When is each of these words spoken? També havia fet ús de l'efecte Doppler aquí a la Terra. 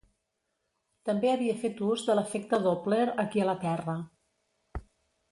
També 1.09 1.29
havia 1.33 1.57
fet 1.65 1.83
ús 1.87 2.05
de 2.07 2.15
l'efecte 2.19 2.59
Doppler 2.63 3.05
aquí 3.25 3.43
a 3.43 3.45
la 3.51 3.55
Terra. 3.65 3.95